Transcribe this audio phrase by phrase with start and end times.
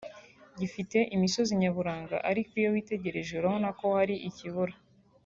[0.59, 4.75] gifite imisozi nyaburanga ariko iyo witegereje urabona ko hari ikibura